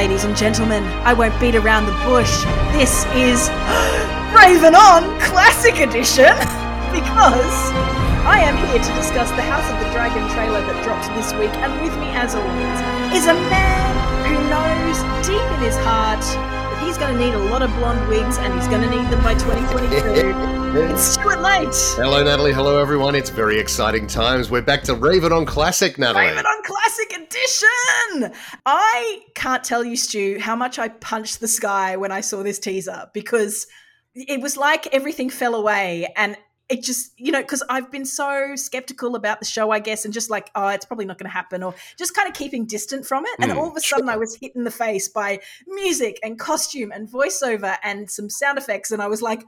[0.00, 0.82] ladies and gentlemen.
[1.04, 2.32] I won't beat around the bush.
[2.72, 3.52] This is
[4.32, 6.32] Raven On Classic Edition
[6.96, 7.56] because
[8.24, 11.52] I am here to discuss the House of the Dragon trailer that dropped this week,
[11.60, 12.80] and with me, as always,
[13.12, 13.92] is a man
[14.24, 18.00] who knows deep in his heart that he's going to need a lot of blonde
[18.08, 20.96] wigs, and he's going to need them by 2022.
[20.96, 21.74] it's Late.
[21.96, 22.52] Hello, Natalie.
[22.52, 23.14] Hello, everyone.
[23.14, 24.50] It's very exciting times.
[24.50, 26.26] We're back to Raven on Classic, Natalie.
[26.26, 28.34] Raven on Classic Edition.
[28.66, 32.58] I can't tell you, Stu, how much I punched the sky when I saw this
[32.58, 33.66] teaser because
[34.14, 36.36] it was like everything fell away and
[36.68, 40.14] it just you know because i've been so skeptical about the show i guess and
[40.14, 43.04] just like oh it's probably not going to happen or just kind of keeping distant
[43.04, 44.12] from it and Mm, all of a sudden sure.
[44.14, 48.56] i was hit in the face by music and costume and voiceover and some sound
[48.56, 49.42] effects and i was like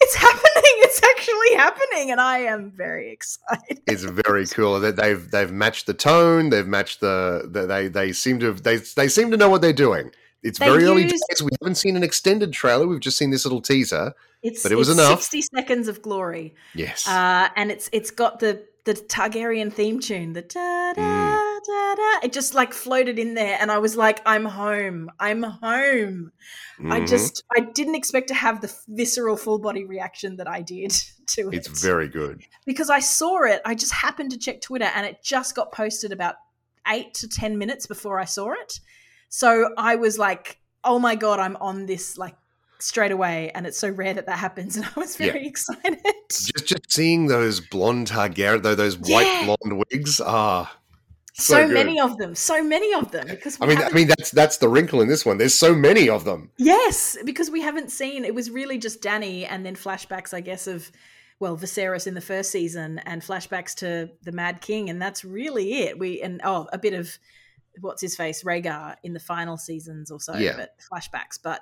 [0.00, 0.42] it's happening
[0.86, 4.80] it's actually happening and i am very excited It's very cool.
[4.80, 6.50] That they've they've matched the tone.
[6.50, 9.62] They've matched the, the they they seem to have, they they seem to know what
[9.62, 10.10] they're doing.
[10.42, 11.42] It's They very early days.
[11.42, 12.86] We haven't seen an extended trailer.
[12.86, 14.12] We've just seen this little teaser.
[14.42, 15.20] it's, But it was it's enough.
[15.22, 17.06] 60 seconds of glory Yes.
[17.08, 22.20] uh, and it's it's got the the Targaryen theme tune, the da da da da.
[22.22, 26.32] It just like floated in there, and I was like, "I'm home, I'm home."
[26.80, 27.08] I Mhm.
[27.08, 30.92] just I didn't expect to have the visceral full body reaction that I did
[31.26, 31.54] to it.
[31.54, 32.42] It's very good.
[32.64, 33.60] because I saw it.
[33.64, 36.36] I just happened to check Twitter, and it just got posted about
[36.88, 38.80] eight to ten minutes before I saw it.
[39.28, 42.36] So I was like, "Oh my god, I'm on this like."
[42.78, 45.32] Straight away and it's so rare that that happens and i was Yeah.
[45.32, 45.98] very excited
[46.30, 50.20] Just just seeing those blonde Targaryen, though those white blonde wigs.
[50.24, 50.76] Ah,
[51.34, 54.30] so, So many of them so many of them because I mean, I mean that's
[54.30, 55.38] that's the wrinkle in this one.
[55.38, 56.50] There's so many of them.
[56.58, 60.66] yes because we haven't seen it was really just dany and then flashbacks i guess
[60.66, 60.90] of
[61.38, 65.74] well viserys in the first season and flashbacks to the mad king and that's really
[65.82, 67.18] it we and oh a bit of
[67.82, 70.56] what's his face Rhaegar in the final seasons or so Yeah.
[70.56, 71.60] but flashbacks but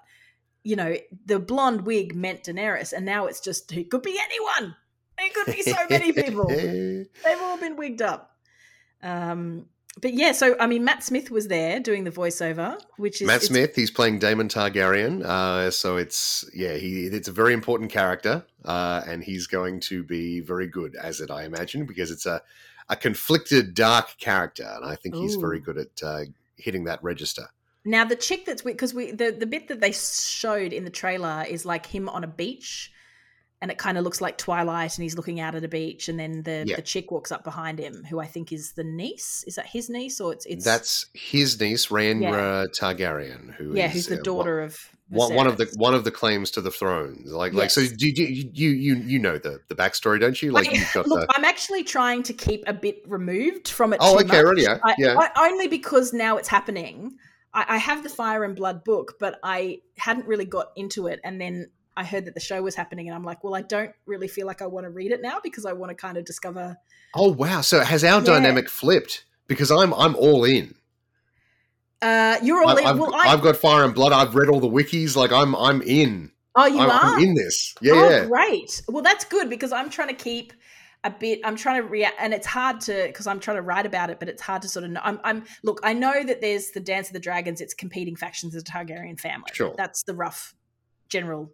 [0.65, 4.75] you know the blonde wig meant daenerys and now it's just it could be anyone
[5.19, 8.37] it could be so many people they've all been wigged up
[9.03, 9.67] um
[10.01, 13.43] but yeah so i mean matt smith was there doing the voiceover which is Matt
[13.43, 15.25] Smith, he's playing Daemon Targaryen.
[15.25, 20.03] Uh, so it's yeah, he it's a very important character, uh, and he's going to
[20.05, 22.41] be very good as it, I imagine, because it's a
[22.89, 26.21] a conflicted, dark character, and I think he's very good at uh,
[26.57, 27.49] hitting that register.
[27.85, 31.45] Now the chick that's because we the the bit that they showed in the trailer
[31.49, 32.91] is like him on a beach,
[33.61, 36.19] and it kind of looks like Twilight, and he's looking out at a beach, and
[36.19, 36.77] then the Yeah.
[36.77, 39.45] the chick walks up behind him, who I think is the niece.
[39.47, 43.93] Is that his niece or it's it's That's his niece, Rhaenyra Targaryen, who yeah, is,
[43.93, 44.79] who's the uh, daughter of
[45.11, 47.83] One, one of the one of the claims to the throne, like like so.
[47.83, 47.93] Yes.
[47.93, 50.53] Do you, you you you know the the backstory, don't you?
[50.53, 53.93] Like I- you've got look, the I'm actually trying to keep a bit removed from
[53.93, 53.99] it.
[54.01, 54.45] oh okay, much.
[54.45, 55.17] right, yeah, I, yeah.
[55.19, 57.19] I, only because now it's happening.
[57.55, 61.21] I, I have the Fire and Blood book, but I hadn't really got into it,
[61.25, 63.93] and then I heard that the show was happening, and I'm like, well, I don't
[64.07, 66.25] really feel like I want to read it now because I want to kind of
[66.25, 66.77] discover.
[67.15, 68.27] oh wow, so has our Yeah.
[68.27, 69.25] dynamic flipped?
[69.47, 70.75] Because I'm I'm all in.
[72.03, 72.87] Uh, you're all I, in.
[72.87, 74.13] I've, Well, I, I've got Fire and Blood.
[74.13, 75.17] I've read all the wikis.
[75.17, 76.33] Like I'm, I'm in.
[76.57, 77.01] oh, you I'm, are.
[77.17, 77.75] I'm in this.
[77.81, 78.27] Yeah, oh, yeah.
[78.27, 78.83] great.
[78.89, 80.53] Well, that's good because I'm trying to keep
[81.05, 81.41] a bit.
[81.45, 84.19] I'm trying to react, and it's hard to because I'm trying to write about it,
[84.19, 85.01] but it's hard to sort of know.
[85.05, 85.81] I'm, I'm look.
[85.85, 87.61] I know that there's the Dance of the Dragons.
[87.61, 89.51] It's competing factions of the Targaryen family.
[89.53, 89.75] Sure.
[89.77, 90.55] That's the rough
[91.09, 91.53] general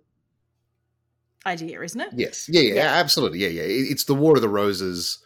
[1.46, 2.08] idea, isn't it?
[2.14, 2.48] Yes.
[2.48, 2.92] Yeah, yeah, Yeah.
[2.94, 3.38] absolutely.
[3.40, 3.62] Yeah, yeah.
[3.64, 5.18] It's the War of the Roses,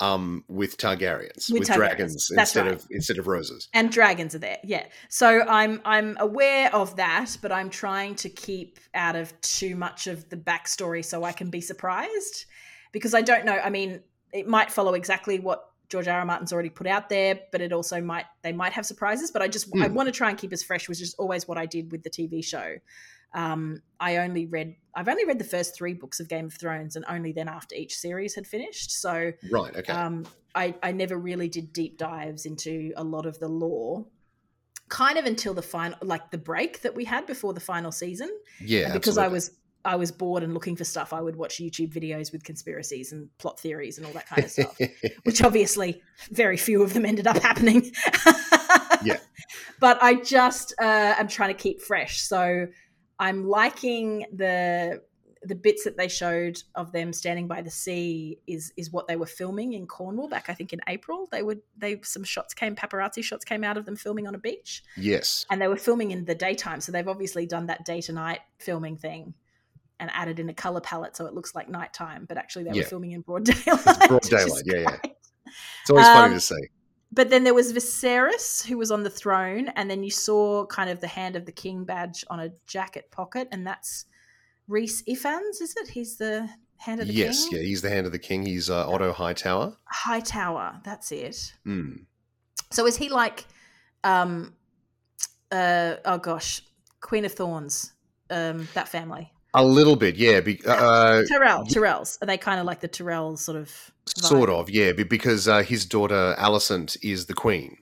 [0.00, 1.74] um, with Targaryens, With with, Targaryens.
[1.76, 2.74] dragons That's instead right.
[2.74, 3.68] of instead of roses.
[3.72, 8.28] and dragons are there yeah so i'm i'm aware of that but i'm trying to
[8.28, 12.46] keep out of too much of the backstory so i can be surprised
[12.92, 14.00] because i don't know i mean
[14.32, 16.20] it might follow exactly what george r.
[16.20, 16.24] R.
[16.24, 19.48] martin's already put out there but it also might they might have surprises but i
[19.48, 19.94] just i Hmm.
[19.94, 22.10] want to try and keep as fresh which is always what i did with the
[22.10, 22.76] tv show
[23.34, 26.96] um, I only read I've only read the first three books of Game of Thrones
[26.96, 28.90] and only then after each series had finished.
[29.00, 29.74] So Right.
[29.74, 29.90] Okay.
[29.90, 34.04] um, I, I never really did deep dives into a lot of the lore
[34.90, 38.28] kind of until the final like the break that we had before the final season
[38.60, 38.92] yeah.
[38.92, 39.52] Because i was
[39.84, 43.28] i was bored and looking for stuff i would watch youtube videos with conspiracies and
[43.38, 44.78] plot theories and all that kind of stuff
[45.24, 47.90] which obviously very few of them ended up happening
[49.04, 49.18] Yeah.
[49.80, 52.66] but i just uh, am trying to keep fresh so
[53.18, 55.02] i'm liking the
[55.44, 59.16] the bits that they showed of them standing by the sea is is what they
[59.16, 61.28] were filming in Cornwall back I think in April.
[61.30, 64.38] They would they some shots came paparazzi shots came out of them filming on a
[64.38, 65.44] beach yes.
[65.50, 68.40] and they were filming in the daytime so they've obviously done that day to night
[68.58, 69.34] filming thing
[70.02, 72.84] and added in a color palette so it looks like nighttime but actually they were
[72.84, 74.08] filming in broad daylight.
[74.08, 74.96] broad daylight, yeah, yeah.
[75.82, 76.68] It's always Um, funny to see.
[77.12, 80.88] but then there was Viserys who was on the throne, and then you saw kind
[80.90, 84.06] of the hand of the king badge on a jacket pocket, and that's
[84.68, 85.88] Rhys Ifans, is it?
[85.88, 87.52] He's the hand of the yes, king.
[87.52, 88.46] Yes, yeah, he's the hand of the king.
[88.46, 89.76] He's uh, Otto Hightower.
[89.84, 91.52] Hightower, that's it.
[91.66, 92.06] Mm.
[92.70, 93.44] So is he like,
[94.04, 94.54] um,
[95.50, 96.62] uh, oh gosh,
[97.00, 97.92] Queen of Thorns,
[98.30, 99.30] um, that family?
[99.54, 100.40] A little bit, yeah.
[100.40, 102.16] Be, uh, Tyrell, Tyrells.
[102.22, 103.68] Are they kind of like the Tyrell sort of?
[103.68, 104.24] vibe?
[104.24, 104.92] sort of, yeah.
[104.92, 107.76] Because uh, his daughter Alicent is the queen,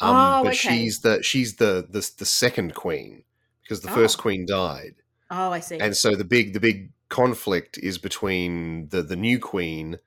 [0.00, 0.56] um, Oh, but okay.
[0.78, 3.24] she's the she's the, the the second queen
[3.62, 3.94] because the Oh.
[3.94, 4.96] first queen died,
[5.30, 5.78] Oh, I see.
[5.80, 9.98] and so the big the big conflict is between the the new queen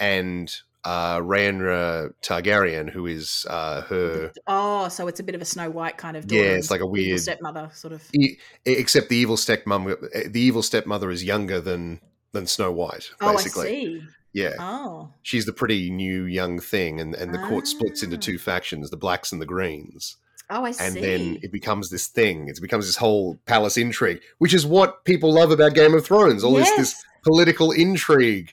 [0.00, 0.50] and
[0.84, 4.32] uh, Rhaenyra Targaryen, who is uh, her.
[4.46, 6.30] oh, so it's a bit of a Snow White kind of.
[6.30, 8.02] Yeah, it's like a weird- stepmother sort of.
[8.12, 12.00] E- except the evil stepmom, the evil stepmother is younger than
[12.32, 13.10] than Snow White.
[13.20, 14.02] Basically, Oh, I see.
[14.32, 14.54] yeah.
[14.58, 18.20] Oh, she's the pretty new young thing and, and the court splits into Ah.
[18.20, 20.16] two factions the blacks and the greens
[20.50, 20.84] oh, I and see.
[20.84, 25.04] And then it becomes this thing it becomes this whole palace intrigue which is what
[25.04, 28.52] people love about game of thrones all this this political intrigue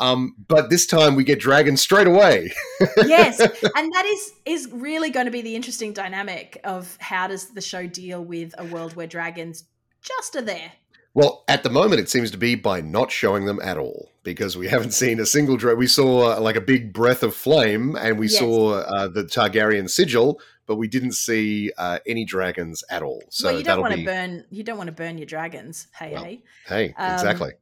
[0.00, 2.52] um, but this time we get dragons straight away
[3.06, 7.48] yes, and that is is really going to be the interesting dynamic of how does
[7.50, 9.64] the show deal with a world where dragons
[10.02, 10.72] just are there.
[11.14, 14.56] well at the moment it seems to be by not showing them at all because
[14.56, 17.96] we haven't seen a single dragon we saw uh, like a big breath of flame
[17.96, 18.38] and we Yes.
[18.38, 23.48] saw uh, the targaryen sigil but we didn't see uh, any dragons at all so
[23.48, 24.44] well, you don't that'll be burn.
[24.50, 25.88] You don't want to burn your dragons.
[25.98, 26.42] Hey, Well, hey.
[26.68, 27.52] hey Um, exactly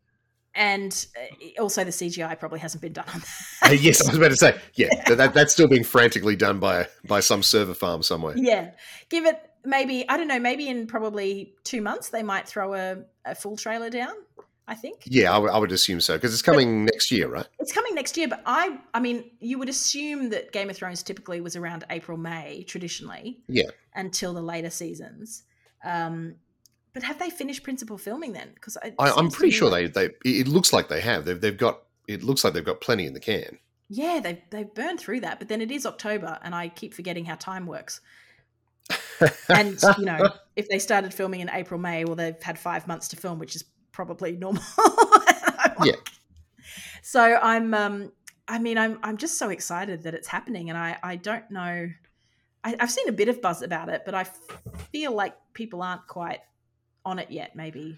[0.56, 3.20] And uh, also, the CGI probably hasn't been done on
[3.62, 3.78] that.
[3.80, 6.88] yes, I was about to say, yeah, that, that, that's still being frantically done by
[7.06, 8.34] by some server farm somewhere.
[8.36, 8.70] yeah.
[9.10, 10.38] Give it maybe I don't know.
[10.40, 14.14] Maybe in probably two months they might throw a, a full trailer down.
[14.68, 15.02] I think.
[15.04, 17.46] Yeah, I would- I would assume so because it's coming next year, right?
[17.60, 21.02] It's coming next year, but I I mean, you would assume that Game of Thrones
[21.04, 23.40] typically was around April, May, traditionally.
[23.46, 23.70] Yeah.
[23.94, 25.44] Until the later seasons.
[25.84, 26.36] Um
[26.96, 28.52] but have they finished principal filming then?
[28.54, 31.26] Because I, I'm pretty sure they they it looks like they have.
[31.26, 33.58] They've they've got it looks like they've got plenty in the can.
[33.90, 37.26] Yeah, they've they've burned through that, but then it is October and I keep forgetting
[37.26, 38.00] how time works.
[39.50, 43.08] And you know, if they started filming in April, May, well they've had five months
[43.08, 44.62] to film, which is probably normal.
[45.84, 45.96] Yeah.
[47.02, 48.10] So I'm um
[48.48, 51.90] I mean I'm I'm just so excited that it's happening and I I don't know
[52.64, 54.40] I, I've seen a bit of buzz about it, but I f-
[54.90, 56.40] feel like people aren't quite
[57.06, 57.56] on it yet.
[57.56, 57.96] Maybe,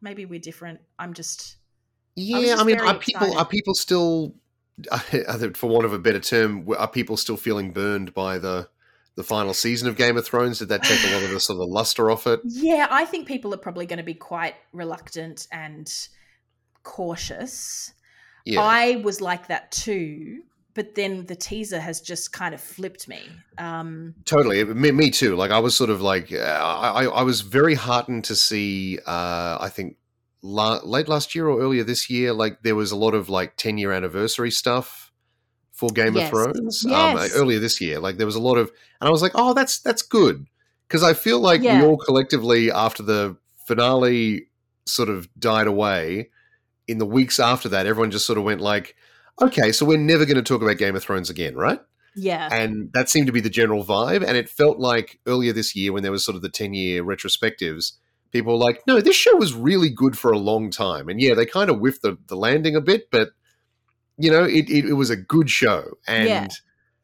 [0.00, 0.80] maybe we're different.
[0.98, 1.56] I'm just
[2.14, 3.38] yeah, I, just mean, are people excited.
[3.38, 4.34] are people still,
[5.54, 8.68] for want of a better term, are people still feeling burned by the
[9.16, 10.60] the final season of Game of Thrones?
[10.60, 12.40] Did that take a lot of the sort of the luster off it?
[12.44, 12.86] yeah.
[12.90, 15.92] I think people are probably going to be quite reluctant and
[16.82, 17.92] cautious.
[18.44, 20.42] Yeah, I was like that too,
[20.80, 23.20] but then the teaser has just kind of flipped me.
[23.58, 25.36] Um, Totally, me, me too.
[25.36, 28.98] Like I was sort of like uh, I, I was very heartened to see.
[29.06, 29.98] Uh, I think
[30.40, 33.58] la- late last year or earlier this year, like there was a lot of like
[33.58, 35.12] ten year anniversary stuff
[35.70, 36.24] for Game Yes.
[36.24, 36.86] of Thrones.
[36.86, 38.70] Um, earlier this year, like there was a lot of,
[39.02, 40.46] and I was like, oh, that's that's good
[40.88, 41.82] because I feel like Yeah.
[41.82, 43.36] we all collectively after the
[43.66, 44.46] finale
[44.86, 46.30] sort of died away.
[46.88, 48.96] In the weeks after that, everyone just sort of went like,
[49.40, 51.80] okay, so we're never going to talk about Game of Thrones again, right?
[52.16, 55.76] yeah, and that seemed to be the general vibe and it felt like earlier this
[55.76, 57.92] year when there was sort of the 10 year retrospectives
[58.32, 61.34] people were like no this show was really good for a long time and yeah
[61.34, 63.30] they kind of whiffed the, the landing a bit but
[64.18, 66.48] you know it, it, it was a good show and Yeah.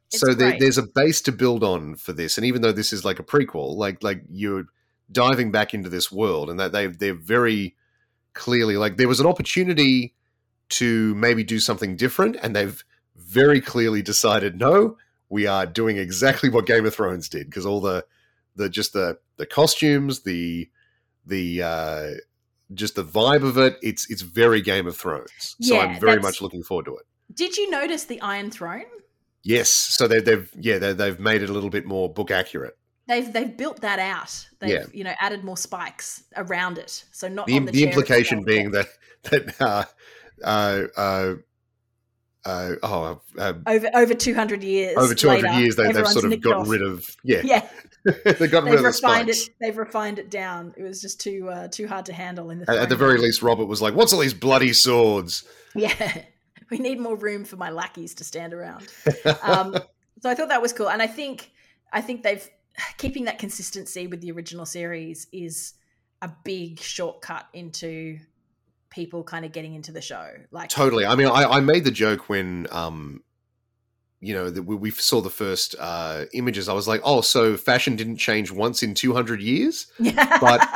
[0.08, 3.04] so there, there's a base to build on for this and even though this is
[3.04, 4.64] like a prequel like like you're
[5.12, 7.76] diving back into this world and that they they're very
[8.34, 10.14] clearly like there was an opportunity
[10.68, 12.84] to maybe do something different and they've
[13.16, 14.96] very clearly decided no
[15.28, 18.04] we are doing exactly what game of thrones did because all the
[18.56, 20.68] the just the the costumes the
[21.24, 22.10] the uh
[22.74, 26.20] just the vibe of it it's it's very game of thrones so Yeah, i'm very
[26.20, 28.84] much looking forward to it Did you notice the Iron Throne?
[29.42, 32.76] yes so they, they've yeah they, they've made it a little bit more book accurate
[33.08, 34.48] They've they've built that out.
[34.58, 34.84] They've Yeah.
[34.92, 38.88] you know added more spikes around it, so not the, the, the implication being that
[39.30, 39.84] that uh
[40.44, 41.34] uh uh
[42.46, 44.96] uh, oh, uh, over over two hundred years.
[44.96, 46.68] over 200 years, they, they've sort of gotten off.
[46.68, 47.68] rid of, yeah, Yeah,
[48.04, 49.48] they've gotten rid of the refined spikes.
[49.48, 49.54] it.
[49.60, 50.72] They've refined it down.
[50.76, 52.70] It was just too uh, too hard to handle in the.
[52.70, 56.22] At, at the very least, Robert was like, "What's all these bloody swords?" Yeah,
[56.70, 58.86] we need more room for my lackeys to stand around.
[59.42, 59.76] Um,
[60.22, 61.50] so I thought that was cool, and I think
[61.92, 62.48] I think they've
[62.96, 65.74] keeping that consistency with the original series is
[66.22, 68.20] a big shortcut into
[68.96, 70.30] people kind of getting into the show.
[70.50, 71.06] Like totally.
[71.06, 73.22] I mean, I, I made the joke when um,
[74.20, 77.56] you know, that we, we saw the first uh, images, I was like, oh, so
[77.56, 79.86] fashion didn't change once in 200 years.
[80.40, 80.68] But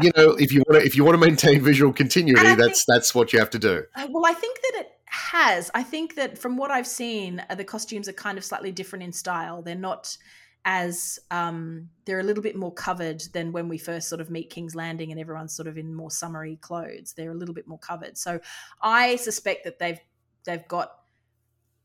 [0.00, 3.14] you know, if you want to, if you want to maintain visual continuity, that's that's
[3.14, 3.84] what you have to do.
[3.94, 5.70] Uh, well, I think that it has.
[5.74, 9.02] I think that from what I've seen, uh, the costumes are kind of slightly different
[9.02, 9.62] in style.
[9.62, 10.16] They're not
[10.64, 14.50] as um, they're a little bit more covered than when we first sort of meet
[14.50, 17.14] King's Landing and everyone's sort of in more summery clothes.
[17.16, 18.18] They're a little bit more covered.
[18.18, 18.40] So
[18.82, 20.00] I suspect that they've
[20.44, 20.92] they've got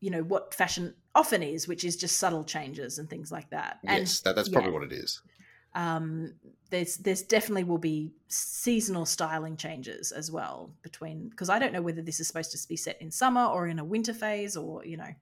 [0.01, 3.79] you know what fashion often is, which is just subtle changes and things like that.
[3.85, 4.53] And yes, that, that's yeah.
[4.53, 5.21] probably what it is.
[5.75, 6.33] um,
[6.69, 11.81] there's there's definitely will be seasonal styling changes as well between because I don't know
[11.81, 14.83] whether this is supposed to be set in summer or in a winter phase or
[14.85, 15.13] you know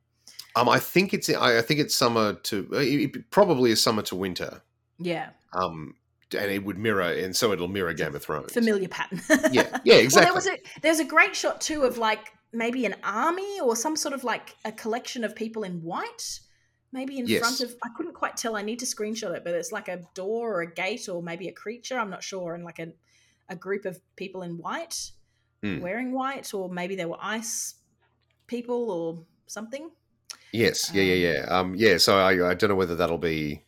[0.56, 4.02] Um, I think it's I I think it's summer to uh, it probably is summer
[4.04, 4.62] to winter.
[5.00, 5.96] yeah Um,
[6.38, 8.52] and it would mirror, and so it'll mirror Game of Thrones.
[8.54, 10.14] familiar pattern Yeah, yeah, exactly.
[10.14, 13.76] well there was a there's a great shot too of like maybe an army or
[13.76, 16.40] some sort of like a collection of people in white
[16.92, 17.40] maybe in Yes.
[17.40, 20.02] front of I couldn't quite tell I need to screenshot it but it's like a
[20.14, 22.94] door or a gate or maybe a creature I'm not sure and like a
[23.50, 25.12] a group of people in white
[25.64, 25.80] Hmm.
[25.80, 27.76] wearing white or maybe they were ice
[28.48, 29.90] people or something
[30.54, 31.46] Yes, yeah, yeah, yeah.
[31.50, 31.98] Um, yeah.
[31.98, 33.64] So I, I don't know whether that'll be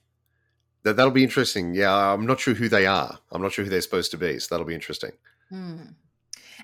[0.84, 1.74] that that'll be interesting.
[1.74, 3.18] Yeah, I'm not sure who they are.
[3.32, 4.38] I'm not sure who they're supposed to be.
[4.38, 5.12] So that'll be interesting.
[5.50, 5.82] Hmm.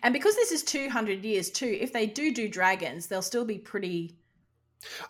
[0.04, 3.58] And because this is 200 years too, if they do do dragons, they'll still be
[3.58, 4.16] pretty.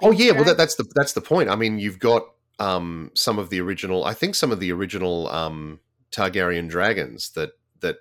[0.01, 1.49] Oh yeah, well that, that's the that's the point.
[1.49, 2.23] I mean, you've got
[2.59, 4.05] um some of the original.
[4.05, 7.51] I think some of the original um Targaryen dragons that
[7.81, 7.97] that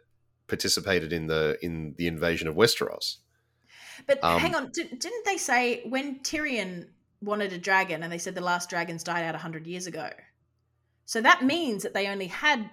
[0.47, 3.17] participated in the in the invasion of Westeros.
[4.07, 6.87] But um, hang on, did, didn't they say when Tyrion
[7.23, 10.11] wanted a dragon and they said the last dragons died out 100 years ago?
[11.07, 12.71] So that means that they only had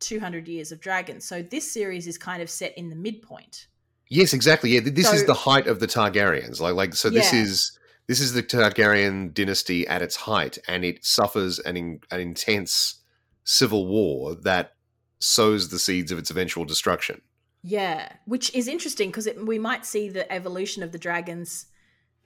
[0.00, 1.24] 200 years of dragons.
[1.24, 3.68] So this series is kind of set in the midpoint.
[4.08, 4.70] Yes, exactly.
[4.70, 6.60] Yeah, th- this is the height of the Targaryens.
[6.60, 7.10] Like, like so.
[7.10, 7.42] This Yeah.
[7.42, 12.20] is this is the Targaryen dynasty at its height, and it suffers an in, an
[12.20, 13.02] intense
[13.42, 14.74] civil war that
[15.18, 17.20] sows the seeds of its eventual destruction.
[17.62, 21.66] Yeah, which is interesting because we might see the evolution of the dragons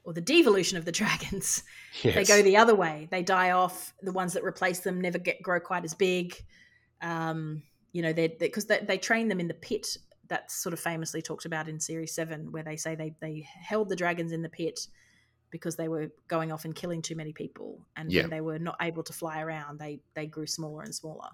[0.05, 1.63] or the devolution of the dragons.
[2.03, 2.15] Yes.
[2.15, 3.09] they go the other way.
[3.11, 3.93] They die off.
[4.03, 6.35] The ones that replace them never get grow quite as big.
[7.03, 9.97] Um you know they because they, they, train them in the pit
[10.29, 13.89] that's sort of famously talked about in series 7 where they say they they held
[13.89, 14.87] the dragons in the pit
[15.51, 17.85] because they were going off and killing too many people.
[17.97, 18.23] And Yeah.
[18.23, 21.31] when they were not able to fly around they they grew smaller and smaller.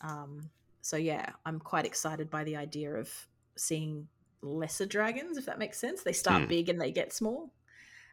[0.00, 3.10] Um so yeah i'm quite excited by the idea of
[3.56, 4.08] seeing
[4.42, 6.02] lesser dragons if that makes sense.
[6.02, 6.48] They start Hmm.
[6.48, 7.52] big and they get small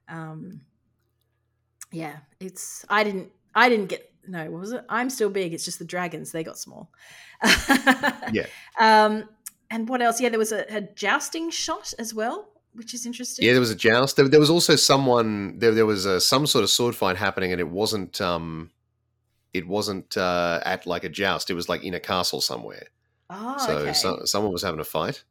[0.07, 0.61] um
[1.91, 5.65] yeah it's i didn't i didn't get no what was it i'm still big it's
[5.65, 6.91] just the dragons they got small
[8.31, 8.45] Yeah.
[8.79, 9.29] um
[9.69, 13.45] and what else yeah there was a, a jousting shot as well which is interesting
[13.45, 14.17] Yeah, there was a joust.
[14.17, 15.59] There, there was also someone.
[15.59, 18.19] There, there was a, some sort of sword fight happening, and it wasn't.
[18.19, 18.71] Um,
[19.53, 21.49] it wasn't uh, at like a joust.
[21.49, 22.87] It was like in a castle somewhere.
[23.29, 23.93] oh so, okay.
[23.93, 25.23] so someone was having a fight.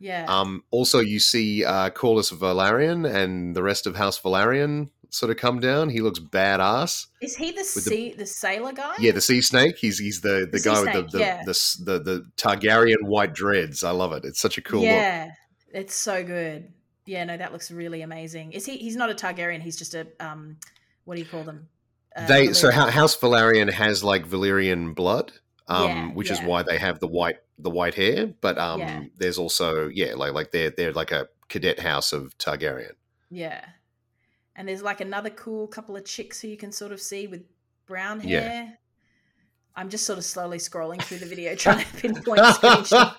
[0.00, 5.30] Yeah Um, also, you see uh, Corlys Velaryon and the rest of House Velaryon sort
[5.30, 5.90] of come down.
[5.90, 7.06] He looks badass.
[7.20, 9.76] is he the the- sea the, sailor guy Yeah, the sea snake.
[9.78, 11.42] He's he's the the, The guy with the the, yeah.
[11.44, 11.54] the,
[11.84, 13.84] the the Targaryen white dreads.
[13.84, 14.24] I love it.
[14.24, 14.88] It's such a cool look.
[14.88, 15.30] yeah
[15.72, 16.72] it's so good
[17.06, 20.04] yeah no that looks really amazing is he he's not a targaryen he's just a
[20.18, 20.56] um
[21.04, 21.68] what do you call them
[22.16, 22.74] Uh, They so Valyrian.
[22.74, 25.30] Ho- House Valarian has like Valyrian blood,
[25.70, 28.26] um, Yeah, which is why they have the white the white hair.
[28.40, 29.04] But um, Yeah.
[29.16, 32.92] there's also yeah, like like they're they're like a cadet house of Targaryen.
[33.30, 33.64] Yeah.
[34.56, 37.44] And there's like another cool couple of chicks who you can sort of see with
[37.86, 38.40] brown Yeah.
[38.40, 38.78] hair.
[39.76, 42.40] I'm just sort of slowly scrolling through the video trying to pinpoint.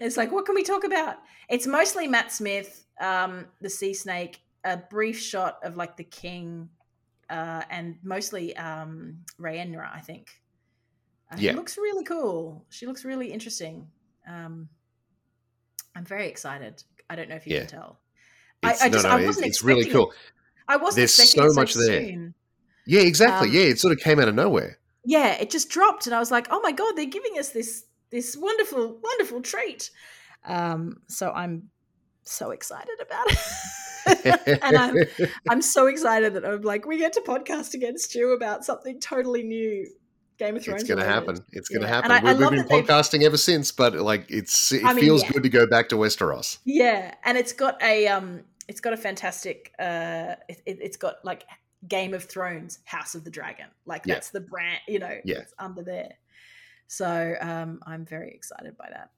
[0.00, 1.16] It's like, what can we talk about?
[1.48, 6.68] It's mostly Matt Smith, um, the sea snake, a brief shot of like the king,
[7.30, 10.28] uh, and mostly um, Rhaenyra, I think.
[11.34, 11.50] Uh, Yeah.
[11.52, 12.64] She looks really cool.
[12.70, 13.88] She looks really interesting.
[14.28, 14.68] Um,
[15.94, 16.82] I'm very excited.
[17.08, 17.60] I don't know if you Yeah.
[17.60, 18.00] can tell.
[18.62, 20.04] It's, I just- no, I no, wasn't it's really expecting it.
[20.04, 20.14] cool.
[20.66, 22.02] I wasn't There's expecting so it much there.
[22.06, 22.34] soon.
[22.86, 23.48] Yeah, exactly.
[23.48, 24.78] Um, yeah, it sort of came out of nowhere.
[25.04, 27.84] Yeah, it just dropped, and I was like, "Oh my god, they're giving us this
[28.10, 29.90] this wonderful, wonderful treat."
[30.46, 31.70] Um, so I'm
[32.22, 33.26] so excited about
[34.06, 34.96] it, and I'm
[35.50, 39.42] I'm so excited that I'm like, we get to podcast against you about something totally
[39.42, 39.86] new,
[40.38, 40.82] Game of Thrones.
[40.82, 41.38] it's going to happen.
[41.52, 42.10] It's going to Yeah, happen.
[42.10, 45.22] I- I We've, we've been podcasting ever since, but like it's it I mean, feels
[45.22, 45.30] yeah.
[45.32, 46.58] good to go back to Westeros.
[46.64, 51.44] Yeah, and it's got a um, it's got a fantastic uh, it, it's got like
[51.86, 54.14] Game of Thrones, House of the Dragon, like Yeah.
[54.14, 55.38] that's the brand, you know, Yeah.
[55.38, 56.12] it's under there.
[56.86, 59.10] So um, I'm very excited by that.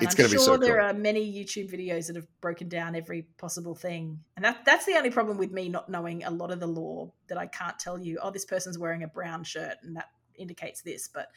[0.00, 0.84] And It's I'm sure so there cool.
[0.86, 4.20] are many YouTube videos that have broken down every possible thing.
[4.36, 7.12] And that that's the only problem with me not knowing a lot of the lore
[7.28, 10.82] that I can't tell you, oh, this person's wearing a brown shirt and that indicates
[10.82, 11.08] this.
[11.12, 11.28] But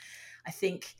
[0.45, 0.93] I think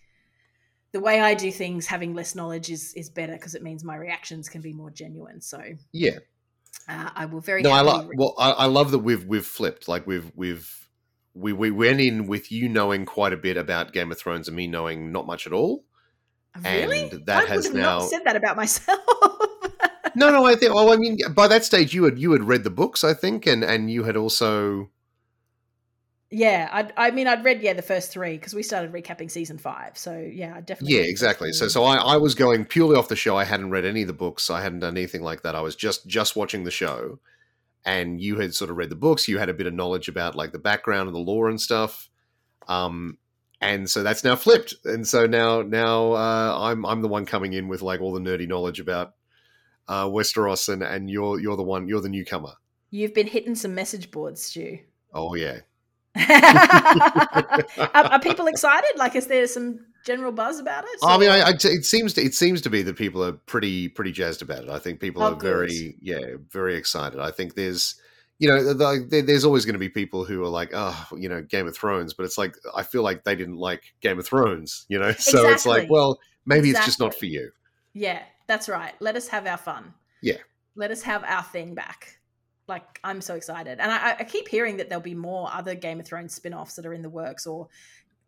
[0.91, 3.96] the way I do things, having less knowledge is is better because it means my
[3.96, 5.39] reactions can be more genuine.
[5.41, 6.18] So Yeah.
[6.89, 8.08] uh, I will very No, I love.
[8.10, 9.88] re- Well, I, I love that we've we've flipped.
[9.88, 10.89] Like we've we've
[11.36, 14.58] we we went in with you knowing quite a bit about Game of Thrones and
[14.58, 15.86] me knowing not much at all.
[16.60, 17.10] Really.
[17.10, 19.00] and that I has would have now- not said that about myself.
[20.13, 20.74] No, no, I think.
[20.74, 23.46] Well, I mean, by that stage, you had you had read the books, I think,
[23.48, 24.89] and and you had also.
[26.29, 29.58] yeah, I, I mean, I'd read yeah the first three because we started recapping season
[29.58, 29.98] five.
[29.98, 31.51] So yeah, I definitely Yeah, read the first exactly.
[31.53, 33.38] So, so I, I was going purely off the show.
[33.38, 34.50] I hadn't read any of the books.
[34.50, 35.55] I hadn't done anything like that.
[35.55, 37.20] I was just just watching the show,
[37.86, 39.29] and you had sort of read the books.
[39.29, 42.10] You had a bit of knowledge about like the background and the lore and stuff.
[42.67, 43.17] Um,
[43.62, 44.74] and so that's now flipped.
[44.86, 48.20] And so now now uh, I'm I'm the one coming in with like all the
[48.20, 49.13] nerdy knowledge about
[49.88, 52.53] uh, Westeros, and and you're you're the one you're the newcomer.
[52.89, 54.80] You've been hitting some message boards, Stu.
[55.13, 55.60] Oh yeah,
[56.18, 58.91] are, are people excited?
[58.98, 61.00] Like, is there some general buzz about it?
[61.03, 63.88] I mean, I, I, it seems to, it seems to be that people are pretty
[63.89, 64.70] pretty jazzed about it.
[64.70, 67.20] I think people Oh, are very yeah very excited.
[67.20, 67.96] I think there's
[68.41, 71.29] you know the, the, there's always going to be people who are like oh you
[71.29, 74.25] know Game of Thrones, but it's like I feel like they didn't like Game of
[74.25, 75.12] Thrones, you know.
[75.19, 77.51] So it's like well maybe it's just not for you.
[77.93, 78.93] yeah, that's right.
[79.00, 79.93] Let us have our fun.
[80.21, 80.38] Yeah.
[80.75, 82.17] Let us have our thing back.
[82.67, 83.79] Like, I'm so excited.
[83.81, 86.75] And I, I keep hearing that there'll be more other Game of Thrones spin offs
[86.77, 87.67] that are in the works or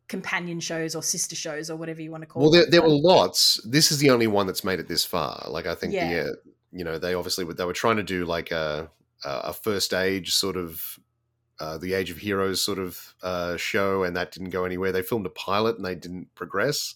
[0.09, 2.71] companion shows or sister shows or whatever you want to call Well, there, them.
[2.71, 3.61] there were lots.
[3.63, 5.45] This is the only one that's made it this far.
[5.49, 6.09] Like I think Yeah.
[6.23, 6.33] the uh,
[6.71, 8.89] you know they obviously were- they were trying to do like a
[9.25, 10.99] a a first age sort of
[11.59, 14.91] uh, the Age of Heroes sort of uh, show, and that didn't go anywhere.
[14.91, 16.95] They filmed a pilot and they didn't progress,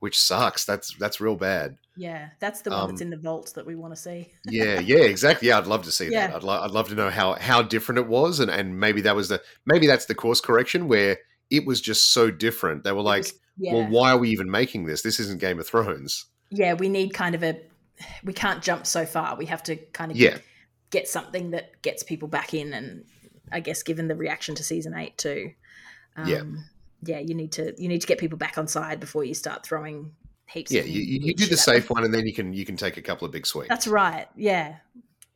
[0.00, 0.64] which sucks.
[0.64, 1.78] That's that's real bad.
[1.96, 4.32] Yeah, that's the one that's Um, in the vault that we want to see.
[4.44, 5.48] Yeah, yeah, exactly.
[5.48, 6.28] Yeah, I'd love to see Yeah.
[6.28, 6.36] that.
[6.36, 9.16] I'd, lo- I'd love to know how how different it was, and and maybe that
[9.16, 11.18] was the maybe that's the course correction where
[11.50, 12.84] it was just so different.
[12.84, 13.74] They were like, was- yeah.
[13.74, 15.02] well, why are we even making this?
[15.02, 16.26] This isn't Game of Thrones.
[16.50, 17.60] yeah, we need kind of a.
[18.22, 19.36] We can't jump so far.
[19.36, 20.30] We have to kind of Yeah.
[20.32, 20.42] get
[21.08, 23.04] something that gets people back in, and
[23.52, 25.52] I guess given the reaction to season eight too,
[26.16, 26.42] um, Yeah.
[27.02, 29.64] yeah, you need to you need to get people back on side before you start
[29.64, 30.12] throwing
[30.46, 30.72] heaps.
[30.72, 32.76] Yeah, of you, you, you do the safe one, and then you can you can
[32.76, 33.68] take a couple of big swings.
[33.68, 34.26] That's right.
[34.36, 34.76] Yeah.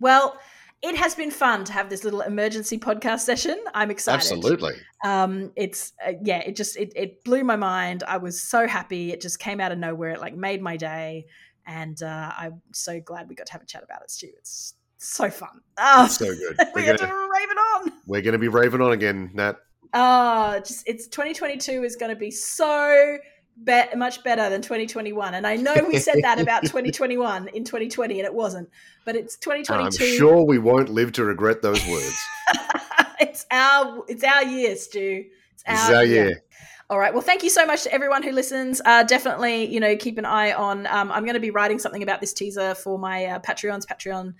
[0.00, 0.38] Well,
[0.82, 3.56] it has been fun to have this little emergency podcast session.
[3.72, 4.18] I'm excited.
[4.32, 4.72] Absolutely.
[5.04, 9.12] um it's uh, yeah it just it, it blew my mind i was so happy
[9.12, 11.26] it just came out of nowhere it like made my day
[11.66, 14.74] and uh i'm so glad we got to have a chat about it stu it's
[15.02, 16.56] so fun oh So good.
[16.74, 19.56] we We're gonna rave it on we're gonna be raving on again, Nat.
[19.94, 23.18] oh just it's 2022 is going to be so
[23.64, 28.18] be- much better than 2021 and i know we said that about 2021 in 2020
[28.20, 28.68] and it wasn't
[29.04, 32.16] but it's And I'm 2022 sure we won't live to regret those words.
[33.20, 35.24] it's our it's our year, Stu.
[35.52, 36.42] It's This is our year.
[36.90, 37.12] All right.
[37.12, 38.80] Well, thank you so much to everyone who listens.
[38.84, 40.86] Uh, definitely, you know, keep an eye on.
[40.88, 44.34] Um, I'm going to be writing something about this teaser for my uh, Patreons, Patreon.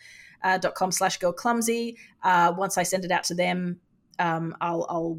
[0.45, 1.97] Uh, dot com slash girl clumsy.
[2.23, 3.81] Uh, once I send it out to them,
[4.19, 5.19] um, I'll, I'll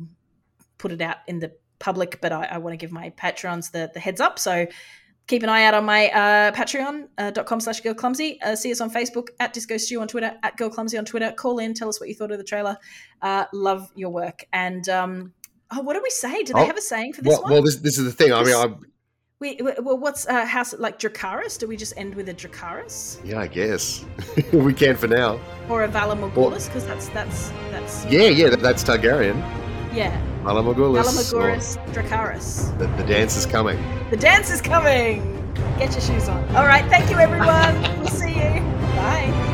[0.77, 3.89] put it out in the public, but I, I want to give my patrons the,
[3.93, 4.37] the heads up.
[4.39, 4.67] So
[5.27, 8.41] keep an eye out on my uh, patreon uh, dot com slash girl clumsy.
[8.41, 11.31] Uh, see us on Facebook at Disco Stew on Twitter, at girl clumsy on Twitter.
[11.31, 12.77] Call in, tell us what you thought of the trailer.
[13.21, 14.45] Uh, love your work.
[14.51, 15.33] And um,
[15.71, 16.43] oh, what do we say?
[16.43, 17.51] Do they Oh, have a saying for this Well, one?
[17.53, 18.33] well, this this is the thing.
[18.33, 18.89] I mean, This-
[19.43, 21.57] I, we, we- well, what's uh, house like Dracarys?
[21.59, 24.05] Do we just end with a Dracarys yeah, I guess
[24.53, 25.39] we can for now.
[25.69, 26.67] or a Valar Morghulis?
[26.67, 29.35] Because that's that's that's Yeah, yeah, that, that's Targaryen.
[29.93, 31.03] yeah, Malamogulus.
[31.03, 32.77] Valar Morghulis, Dracarys.
[32.79, 33.77] The, the dance is coming.
[34.09, 35.39] The dance is coming.
[35.77, 36.43] Get your shoes on.
[36.55, 37.81] All right, thank you everyone.
[37.99, 39.52] we'll see you.